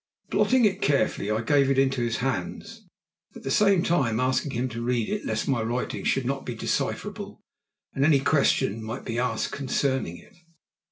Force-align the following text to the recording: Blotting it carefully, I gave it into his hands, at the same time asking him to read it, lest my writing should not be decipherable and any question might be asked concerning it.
Blotting 0.31 0.65
it 0.65 0.81
carefully, 0.81 1.29
I 1.29 1.41
gave 1.43 1.69
it 1.69 1.77
into 1.77 2.01
his 2.01 2.17
hands, 2.25 2.87
at 3.35 3.43
the 3.43 3.51
same 3.51 3.83
time 3.83 4.19
asking 4.19 4.49
him 4.49 4.67
to 4.69 4.81
read 4.81 5.09
it, 5.09 5.25
lest 5.25 5.47
my 5.47 5.61
writing 5.61 6.03
should 6.05 6.25
not 6.25 6.43
be 6.43 6.55
decipherable 6.55 7.43
and 7.93 8.03
any 8.03 8.19
question 8.19 8.81
might 8.81 9.05
be 9.05 9.19
asked 9.19 9.51
concerning 9.51 10.17
it. 10.17 10.33